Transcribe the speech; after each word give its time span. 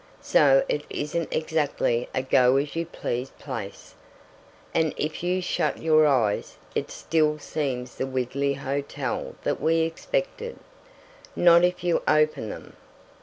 So 0.23 0.63
it 0.67 0.81
isn't 0.89 1.31
exactly 1.31 2.09
a 2.11 2.23
go 2.23 2.57
as 2.57 2.75
you 2.75 2.87
please 2.87 3.29
place, 3.37 3.93
and 4.73 4.95
if 4.97 5.21
you 5.21 5.43
shut 5.43 5.79
your 5.79 6.07
eyes 6.07 6.57
it 6.73 6.89
still 6.89 7.37
seems 7.37 7.93
the 7.97 8.07
wiggly 8.07 8.53
hotel 8.55 9.35
that 9.43 9.61
we 9.61 9.81
expected. 9.81 10.57
Not 11.35 11.63
if 11.63 11.83
you 11.83 12.01
open 12.07 12.49
them. 12.49 12.77